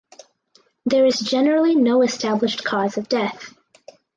[0.83, 3.53] There is generally no established cause of death.